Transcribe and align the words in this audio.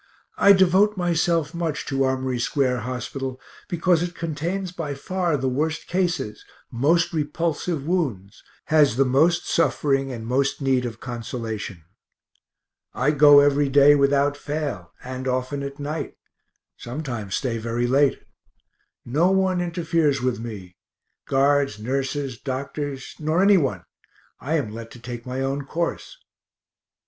I 0.39 0.51
devote 0.53 0.97
myself 0.97 1.53
much 1.53 1.85
to 1.85 2.01
Armory 2.05 2.39
square 2.39 2.79
hospital 2.79 3.39
because 3.69 4.01
it 4.01 4.15
contains 4.15 4.71
by 4.71 4.95
far 4.95 5.37
the 5.37 5.47
worst 5.47 5.85
cases, 5.85 6.43
most 6.71 7.13
repulsive 7.13 7.85
wounds, 7.85 8.41
has 8.73 8.95
the 8.95 9.05
most 9.05 9.47
suffering 9.47 10.11
and 10.11 10.25
most 10.25 10.59
need 10.59 10.87
of 10.87 10.99
consolation. 10.99 11.83
I 12.95 13.11
go 13.11 13.41
every 13.41 13.69
day 13.69 13.93
without 13.93 14.35
fail, 14.35 14.91
and 15.03 15.27
often 15.27 15.61
at 15.61 15.79
night 15.79 16.15
sometimes 16.77 17.35
stay 17.35 17.59
very 17.59 17.85
late. 17.85 18.23
No 19.05 19.29
one 19.29 19.61
interferes 19.61 20.19
with 20.19 20.39
me, 20.39 20.77
guards, 21.27 21.77
nurses, 21.77 22.39
doctors, 22.39 23.15
nor 23.19 23.43
anyone. 23.43 23.85
I 24.39 24.55
am 24.55 24.71
let 24.71 24.89
to 24.93 24.99
take 24.99 25.27
my 25.27 25.41
own 25.41 25.63
course. 25.63 26.17